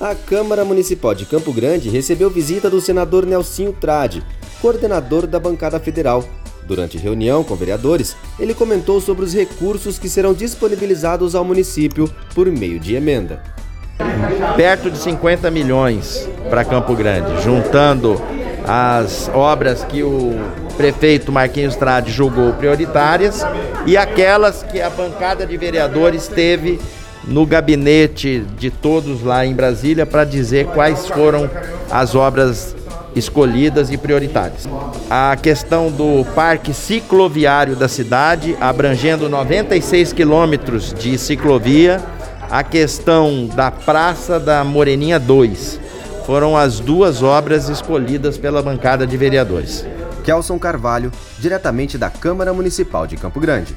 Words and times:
A 0.00 0.14
Câmara 0.14 0.64
Municipal 0.64 1.12
de 1.12 1.26
Campo 1.26 1.52
Grande 1.52 1.88
recebeu 1.88 2.30
visita 2.30 2.70
do 2.70 2.80
senador 2.80 3.26
Nelsinho 3.26 3.72
Trade, 3.72 4.22
coordenador 4.62 5.26
da 5.26 5.40
bancada 5.40 5.80
federal. 5.80 6.24
Durante 6.64 6.96
reunião 6.96 7.42
com 7.42 7.56
vereadores, 7.56 8.16
ele 8.38 8.54
comentou 8.54 9.00
sobre 9.00 9.24
os 9.24 9.34
recursos 9.34 9.98
que 9.98 10.08
serão 10.08 10.32
disponibilizados 10.32 11.34
ao 11.34 11.44
município 11.44 12.08
por 12.32 12.46
meio 12.46 12.78
de 12.78 12.94
emenda. 12.94 13.42
Perto 14.56 14.88
de 14.88 14.98
50 14.98 15.50
milhões 15.50 16.28
para 16.48 16.64
Campo 16.64 16.94
Grande, 16.94 17.42
juntando 17.42 18.22
as 18.64 19.28
obras 19.34 19.82
que 19.82 20.04
o 20.04 20.32
prefeito 20.76 21.32
Marquinhos 21.32 21.74
Trade 21.74 22.12
julgou 22.12 22.52
prioritárias 22.52 23.44
e 23.84 23.96
aquelas 23.96 24.62
que 24.62 24.80
a 24.80 24.90
bancada 24.90 25.44
de 25.44 25.56
vereadores 25.56 26.28
teve 26.28 26.78
no 27.24 27.44
gabinete 27.44 28.44
de 28.58 28.70
todos 28.70 29.22
lá 29.22 29.44
em 29.44 29.54
Brasília 29.54 30.06
para 30.06 30.24
dizer 30.24 30.66
quais 30.68 31.06
foram 31.08 31.50
as 31.90 32.14
obras 32.14 32.74
escolhidas 33.14 33.90
e 33.90 33.96
prioritárias. 33.96 34.68
A 35.10 35.36
questão 35.36 35.90
do 35.90 36.24
parque 36.34 36.72
cicloviário 36.72 37.74
da 37.74 37.88
cidade, 37.88 38.56
abrangendo 38.60 39.28
96 39.28 40.12
quilômetros 40.12 40.94
de 40.94 41.18
ciclovia, 41.18 42.00
a 42.50 42.62
questão 42.62 43.46
da 43.46 43.70
Praça 43.70 44.38
da 44.40 44.64
Moreninha 44.64 45.18
2. 45.18 45.80
Foram 46.24 46.56
as 46.56 46.80
duas 46.80 47.22
obras 47.22 47.68
escolhidas 47.68 48.36
pela 48.36 48.62
bancada 48.62 49.06
de 49.06 49.16
vereadores. 49.16 49.86
Kelson 50.24 50.58
Carvalho, 50.58 51.10
diretamente 51.38 51.96
da 51.96 52.10
Câmara 52.10 52.52
Municipal 52.52 53.06
de 53.06 53.16
Campo 53.16 53.40
Grande. 53.40 53.74